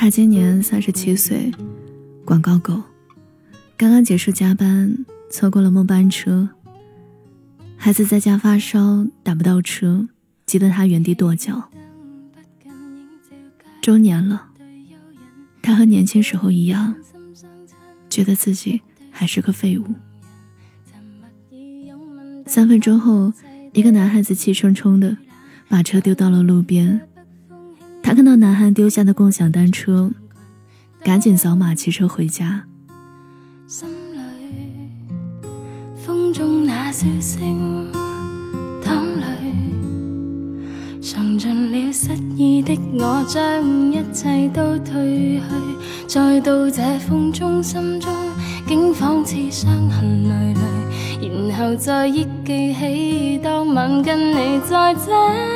[0.00, 1.52] 他今年三十七岁，
[2.24, 2.82] 广告狗，
[3.76, 6.48] 刚刚结束加班，错过了末班车。
[7.76, 10.08] 孩子在家发烧，打不到车，
[10.46, 11.70] 急得他原地跺脚。
[13.82, 14.46] 周年了，
[15.60, 16.94] 他和年轻时候一样，
[18.08, 18.80] 觉得自己
[19.10, 19.84] 还是个废物。
[22.46, 23.30] 三分钟后，
[23.74, 25.14] 一个男孩子气冲冲的
[25.68, 27.06] 把车丢到了路边。
[28.20, 30.10] 看到男孩丢下的共享单车，
[31.02, 32.64] 赶紧扫码骑车回家。
[33.66, 34.20] 心里
[35.96, 37.90] 风中那笑声，
[38.84, 39.54] 淌泪，
[41.00, 45.42] 尝尽了失意的我，将一切都褪去，
[46.06, 48.12] 再到这风中，心中
[48.66, 50.54] 竟仿似伤痕累
[51.22, 55.10] 累，然后再忆记起当晚跟你在这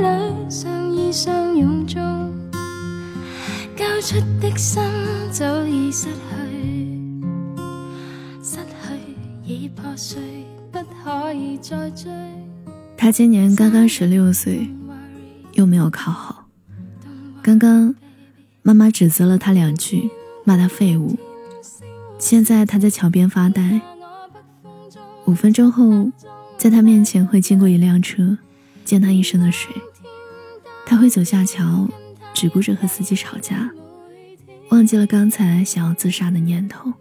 [0.00, 2.17] 里相依相拥中，
[4.00, 4.82] 出的心
[5.30, 7.22] 早已失去，
[8.42, 8.64] 失去
[9.44, 10.20] 已破碎。
[12.96, 14.68] 他今年刚刚十六岁，
[15.52, 16.46] 又没有考好。
[17.42, 17.94] 刚刚，
[18.62, 20.10] 妈妈指责了他两句，
[20.44, 21.16] 骂他废物。
[22.18, 23.80] 现在他在桥边发呆。
[25.26, 26.10] 五分钟后，
[26.56, 28.38] 在他面前会经过一辆车，
[28.84, 29.74] 溅他一身的水。
[30.86, 31.88] 他会走下桥，
[32.34, 33.70] 只顾着和司机吵架，
[34.70, 36.92] 忘记了刚才想要自杀的念头。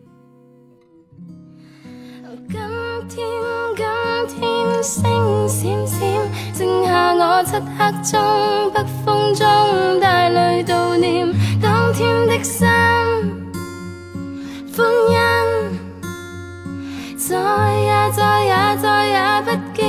[4.83, 5.09] 星
[5.47, 5.99] 闪闪，
[6.53, 8.13] 剩下我漆黑中，
[8.71, 9.45] 北风中
[9.99, 11.27] 带泪悼念
[11.59, 12.67] 当天的心。
[14.75, 15.17] 欢欣，
[17.17, 17.25] 再
[17.79, 19.83] 也再也再也不见，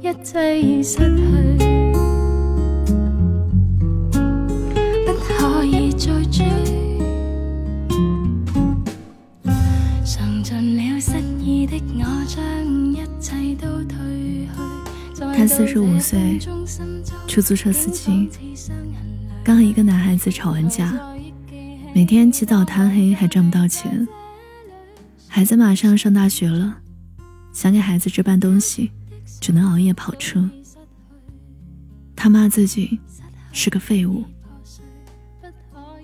[0.00, 0.96] 一切已失
[1.55, 1.55] 去。
[15.34, 16.38] 他四十五岁，
[17.28, 18.30] 出租车司机，
[19.44, 20.98] 刚和一个男孩子吵完架，
[21.94, 24.06] 每天起早贪黑还赚不到钱。
[25.28, 26.78] 孩子马上上大学了，
[27.52, 28.90] 想给孩子置办东西，
[29.40, 30.48] 只能熬夜跑车。
[32.14, 32.98] 他骂自己
[33.52, 34.24] 是个废物。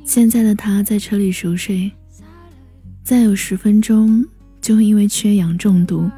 [0.04, 1.90] 现在的他在车里熟睡，
[3.02, 4.22] 再有十分钟
[4.62, 6.08] 就会因为缺氧中毒，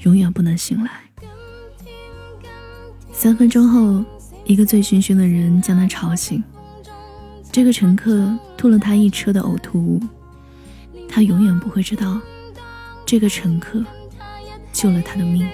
[0.00, 0.90] 永远不能醒来。
[3.12, 4.02] 三分钟后，
[4.46, 6.42] 一个醉醺醺的人将他吵醒。
[7.52, 10.00] 这个乘客吐了他一车的呕吐物，
[11.06, 12.18] 他永远不会知道，
[13.04, 13.84] 这个乘客
[14.72, 15.46] 救了他的命。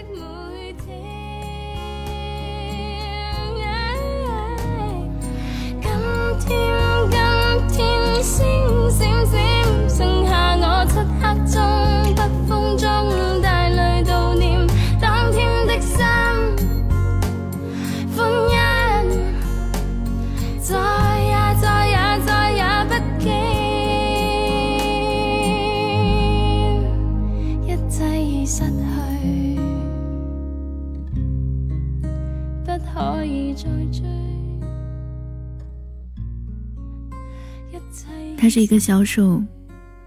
[38.48, 39.44] 他是一个销售，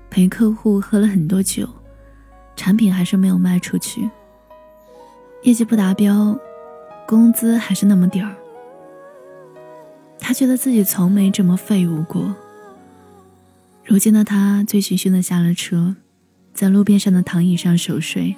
[0.10, 1.70] 陪客户喝了很多酒，
[2.56, 4.10] 产品还是没有卖出去，
[5.44, 6.36] 业绩不达标，
[7.06, 8.36] 工资还是那么点儿。
[10.18, 12.34] 他觉得自己从没这么废物过。
[13.86, 15.96] 如今的他醉醺醺的下了车，
[16.52, 18.36] 在路边上的躺椅上熟睡。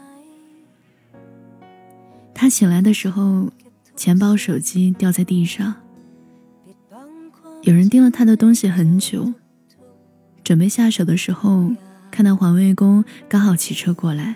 [2.33, 3.49] 他醒来的时候。
[3.95, 5.75] 钱包、手机掉在地上，
[7.61, 9.31] 有人盯了他的东西很久。
[10.43, 11.71] 准备下手的时候，
[12.11, 14.35] 看到环卫工刚好骑车过来，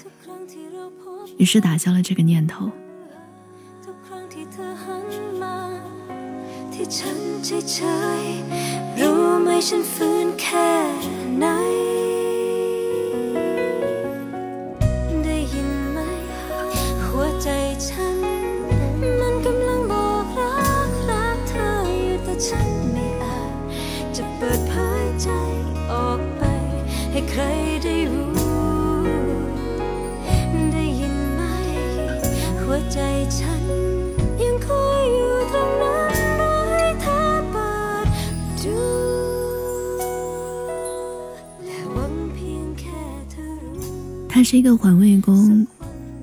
[1.37, 2.71] 于是打消了这个念头。
[44.49, 45.67] 是一个环卫工，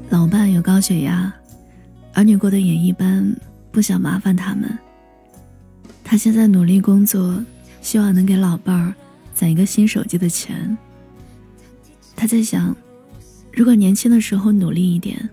[0.08, 1.30] 老伴有高血压，
[2.14, 3.22] 儿女过得也一般，
[3.70, 4.78] 不想麻烦他们，
[6.02, 7.38] 他现在努力工作，
[7.82, 8.94] 希望能给老伴儿
[9.34, 10.74] 攒一个新手机的钱。
[12.16, 12.74] 他在想，
[13.52, 15.28] 如果年轻的时候努力一点，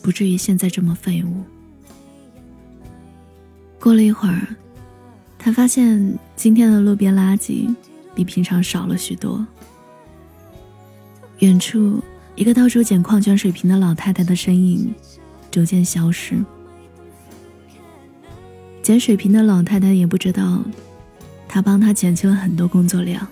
[0.00, 1.42] 不至于现在这么废物。
[3.80, 4.46] 过了一会儿，
[5.36, 7.74] 他发现今天的路边垃圾
[8.14, 9.44] 比平常少了许多。
[11.44, 12.02] 远处，
[12.36, 14.94] 一个到处捡矿泉水瓶的老太太的身影
[15.50, 16.42] 逐渐消失。
[18.82, 20.64] 捡水瓶的老太太也不知道，
[21.46, 23.28] 她帮他减轻了很多工作量。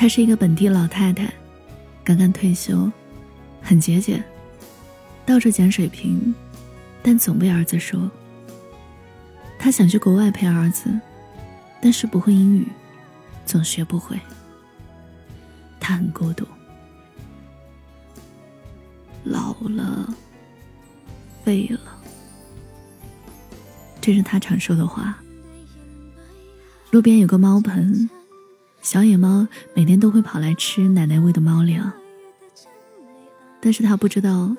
[0.00, 1.30] 她是一个本地老太太，
[2.02, 2.90] 刚刚退休，
[3.60, 4.24] 很节俭，
[5.26, 6.34] 到处捡水瓶，
[7.02, 8.10] 但总被儿子说。
[9.58, 10.90] 她想去国外陪儿子，
[11.82, 12.66] 但是不会英语，
[13.44, 14.18] 总学不会。
[15.78, 16.46] 她很孤独，
[19.22, 20.08] 老了，
[21.44, 21.78] 废了，
[24.00, 25.22] 这是她常说的话。
[26.90, 28.08] 路边有个猫盆。
[28.82, 31.92] 小野猫每天都会跑来吃奶奶喂的猫粮，
[33.60, 34.56] 但是它不知道，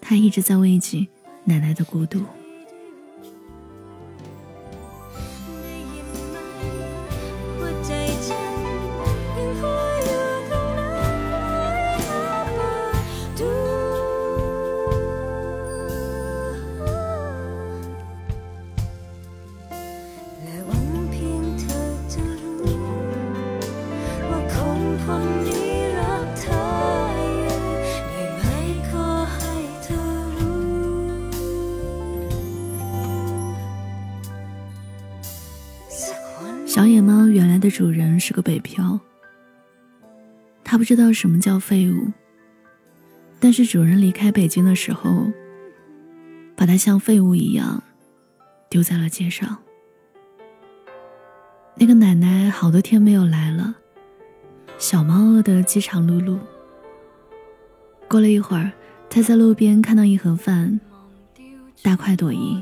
[0.00, 1.06] 它一直在慰藉
[1.44, 2.20] 奶奶的孤独。
[37.78, 38.98] 主人是个北漂，
[40.64, 42.12] 他不知道什么叫废物。
[43.38, 45.28] 但是主人离开北京的时候，
[46.56, 47.80] 把它像废物一样
[48.68, 49.58] 丢在了街上。
[51.76, 53.76] 那个奶奶好多天没有来了，
[54.76, 56.36] 小猫饿得饥肠辘辘。
[58.08, 58.72] 过了一会儿，
[59.08, 60.80] 他在路边看到一盒饭，
[61.80, 62.60] 大快朵颐。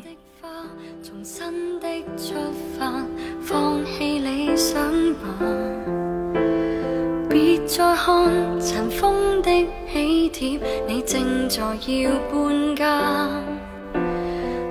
[7.77, 9.51] 再看尘封的
[9.93, 10.59] 喜帖，
[10.89, 13.29] 你正在要搬家。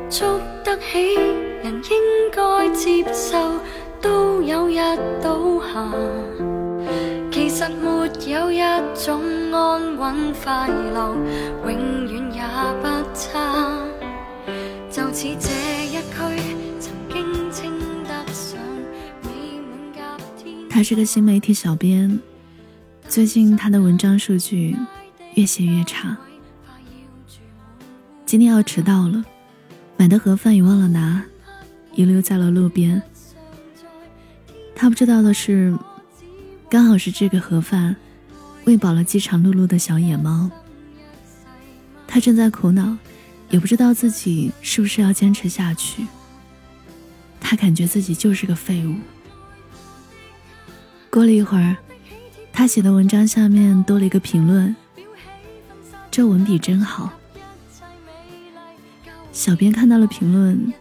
[0.09, 3.37] 捉得起人应该接受，
[4.01, 4.79] 都有日
[5.21, 5.87] 倒下。
[7.31, 8.59] 其实没有一
[8.95, 9.21] 种
[9.51, 11.15] 安稳快乐，
[11.63, 12.41] 永远也
[12.81, 13.77] 不差。
[14.89, 15.51] 就似这
[15.85, 16.41] 一区。
[20.71, 22.19] 他是个新媒体小编，
[23.07, 24.75] 最近他的文章数据
[25.35, 26.17] 越写越差。
[28.25, 29.23] 今天要迟到了，
[29.95, 31.23] 买的盒饭也忘了拿，
[31.93, 33.01] 遗留在了路边。
[34.75, 35.77] 他不知道的是，
[36.69, 37.95] 刚好是这个盒饭
[38.65, 40.49] 喂饱了饥肠辘辘的小野猫。
[42.07, 42.97] 他正在苦恼，
[43.49, 46.05] 也不知道自己是不是要坚持下去。
[47.39, 48.95] 他感觉自己就是个废物。
[51.09, 51.77] 过了一会儿，
[52.57, 54.73] 他写的文章下面多了一个评论
[56.09, 57.11] ：“这文笔真好。”
[59.33, 60.73] 小编看到了评论，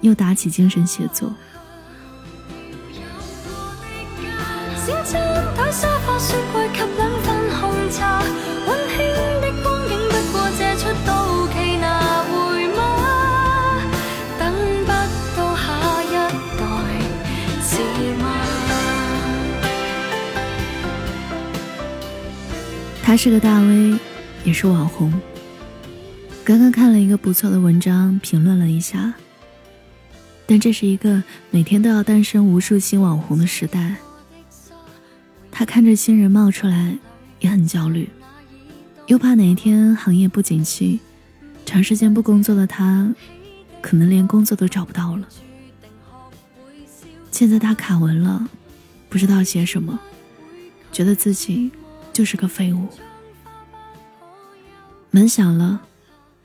[0.00, 1.30] 又打起精神写作。
[23.06, 23.98] 他是个大 V，
[24.44, 25.12] 也是网红。
[26.42, 29.12] 刚刚看了一个不错的文章，评论了一下。
[30.46, 33.96] 但这是一个每天都要诞生无数新网红的时代。
[35.50, 36.96] 他看着新人冒出来，
[37.40, 38.08] 也很焦虑，
[39.06, 40.98] 又怕哪一天行业不景气，
[41.66, 43.14] 长时间不工作的他，
[43.82, 45.28] 可能连工作都找不到了。
[47.30, 48.48] 现在他卡文了，
[49.10, 50.00] 不知道写什么，
[50.90, 51.70] 觉得自己。
[52.14, 52.88] 就是个废物。
[55.10, 55.82] 门响了，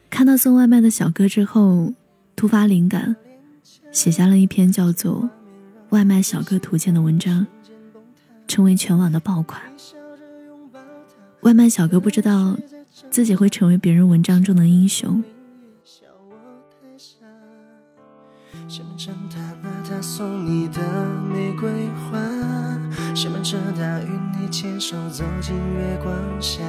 [0.09, 1.93] 看到送外卖的小哥之后，
[2.35, 3.15] 突发灵感，
[3.91, 5.21] 写下了一篇叫做
[5.89, 7.47] 《外卖小哥图鉴》的文章，
[8.47, 9.61] 成为全网的爆款。
[11.41, 12.57] 外卖小哥不知道
[13.09, 15.23] 自己会成为别人文章中的英雄。
[20.01, 20.79] 送你的
[21.33, 22.19] 玫瑰花，
[23.21, 26.61] 谁瞒着他与你牵手走进月光下？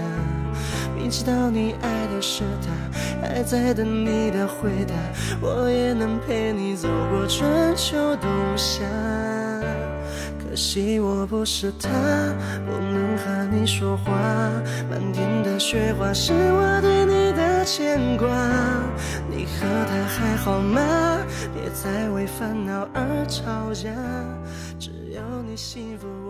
[0.97, 4.95] 明知道你爱的是他，还在等你的回答。
[5.40, 8.85] 我也能陪你走过春秋冬夏，
[10.40, 11.88] 可惜我不是他，
[12.66, 14.11] 不能和你说话。
[14.90, 18.26] 漫天的雪花是我对你的牵挂。
[19.30, 20.80] 你和他还好吗？
[21.54, 23.88] 别再为烦恼而吵架。
[24.80, 26.29] 只要你幸福，我。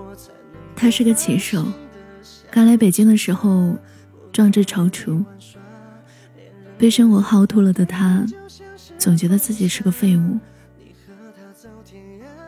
[0.74, 1.66] 他是个骑手，
[2.50, 3.76] 刚来北京的时候
[4.32, 5.24] 壮志踌躇，
[6.78, 8.24] 被生活耗秃了的他，
[8.98, 10.38] 总觉得自己是个废物。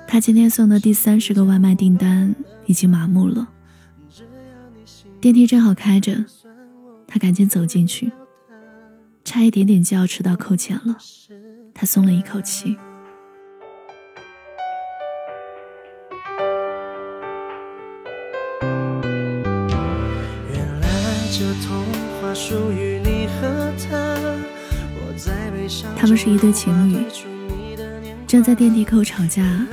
[0.07, 2.35] 他今天送的第三十个外卖订单
[2.67, 3.49] 已经麻木了，
[5.21, 6.25] 电梯正好开着，
[7.07, 8.13] 他赶紧走进去。
[9.25, 10.99] 差一点点就要迟到扣钱了，
[11.73, 12.77] 他松了一口气。
[22.49, 24.33] 他。
[25.97, 27.05] 他们是一对情侣，
[28.27, 29.67] 正在电梯口吵架。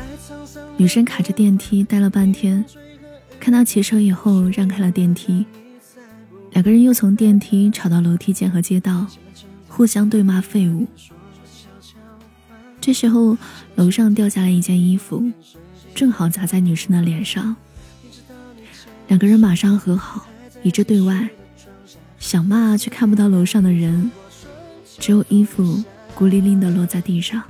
[0.77, 2.63] 女生卡着电梯待了半天，
[3.39, 5.45] 看到骑车以后让开了电梯。
[6.51, 9.07] 两个人又从电梯吵到楼梯间和街道。
[9.71, 10.88] 互相对骂废物。
[12.81, 13.38] 这时候，
[13.75, 15.23] 楼上掉下来一件衣服，
[15.95, 17.55] 正好砸在女生的脸上。
[19.07, 20.25] 两个人马上和好，
[20.63, 21.29] 一致对外，
[22.19, 24.11] 想骂却看不到楼上的人，
[24.99, 25.83] 只有衣服
[26.13, 27.41] 孤零零的落在地上。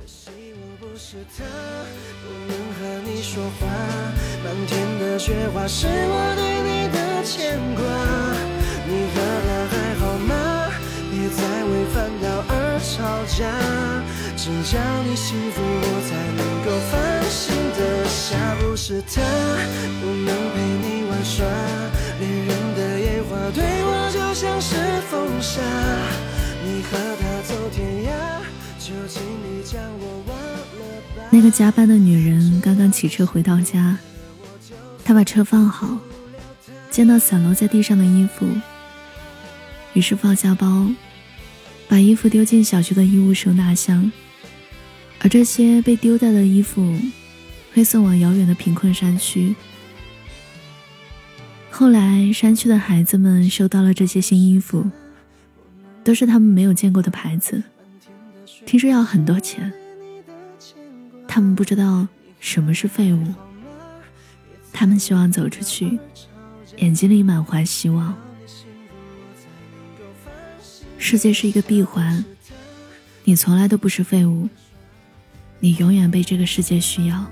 [11.30, 12.98] 再为烦恼而吵
[13.38, 13.38] 架，
[14.36, 16.98] 只要你幸福，我才能够放
[17.30, 18.34] 心的下。
[18.60, 19.22] 不是他
[20.00, 21.46] 不能陪你玩耍，
[22.18, 22.50] 恋人
[23.30, 24.76] 的烟花对我就像是
[25.08, 25.60] 风沙。
[26.64, 28.10] 你和他走天涯，
[28.78, 31.22] 就请你将我忘了吧。
[31.30, 33.96] 那个加班的女人刚刚骑车回到家，
[35.04, 35.96] 她把车放好，
[36.90, 38.46] 见到散落在地上的衣服，
[39.94, 40.88] 于是放下包。
[41.88, 44.12] 把衣服丢进小区的衣物收纳箱，
[45.18, 46.96] 而这些被丢掉的衣服
[47.74, 49.56] 会送往遥远的贫困山区。
[51.80, 54.84] 后来，山区的孩子们收到了这些新衣服，
[56.04, 57.62] 都是他们没有见过的牌子，
[58.66, 59.72] 听说要很多钱。
[61.26, 62.06] 他们不知道
[62.38, 63.24] 什么是废物，
[64.74, 65.98] 他们希望走出去，
[66.76, 68.14] 眼睛里满怀希望。
[70.98, 72.22] 世界是一个闭环，
[73.24, 74.50] 你从来都不是废物，
[75.60, 77.24] 你永远被这个世界需要。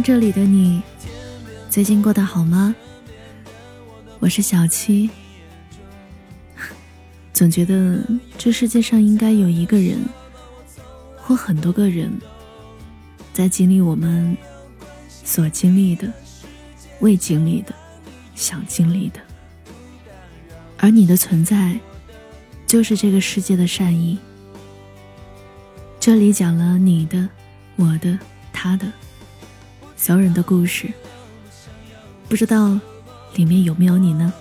[0.00, 0.82] 这里的你，
[1.70, 2.74] 最近过得好吗？
[4.18, 5.10] 我是小七。
[7.32, 8.04] 总觉得
[8.36, 9.98] 这世界上应该有一个人，
[11.16, 12.12] 或很多个人，
[13.32, 14.36] 在经历我们
[15.08, 16.12] 所经历的、
[17.00, 17.74] 未经历的、
[18.34, 19.20] 想经历的。
[20.78, 21.78] 而你的存在，
[22.66, 24.18] 就是这个世界的善意。
[25.98, 27.28] 这里讲了你的、
[27.76, 28.18] 我的、
[28.52, 28.86] 他的。
[29.96, 30.88] 所有人的故事，
[32.28, 32.78] 不知道
[33.34, 34.32] 里面有没有你呢？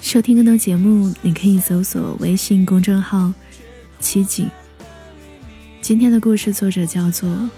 [0.00, 3.32] 收听更多节目，你可以搜索微信公众号
[4.00, 4.50] “七景”。
[5.82, 7.48] 今天的故事作者叫做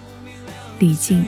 [0.78, 1.24] 李静。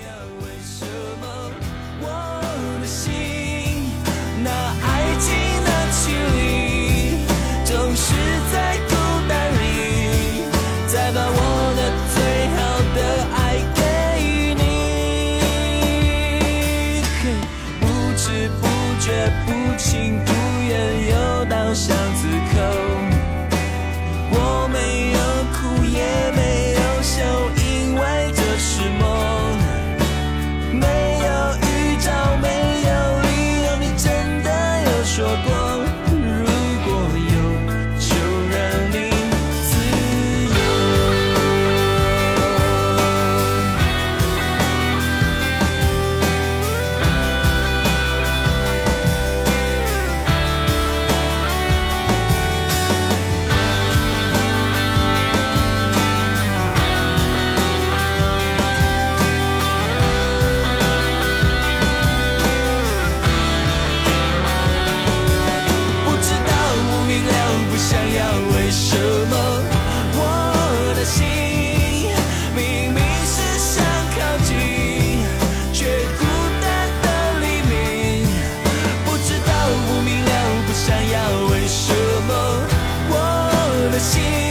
[83.95, 84.44] 的心。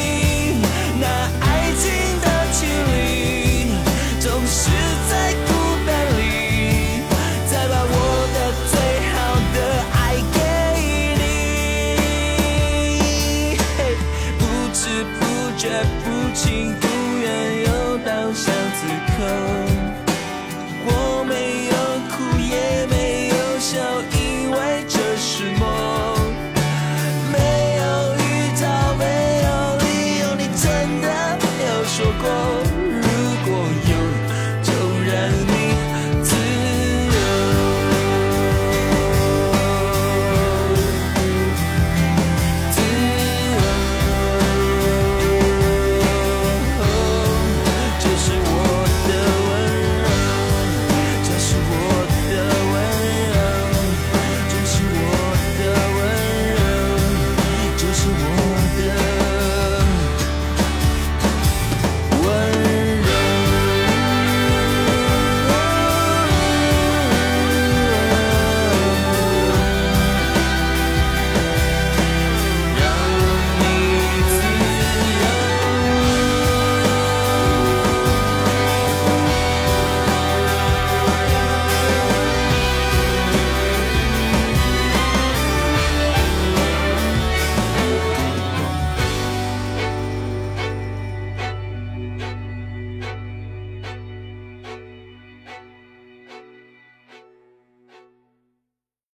[33.03, 33.07] 如
[33.45, 33.51] 果
[33.89, 33.92] 有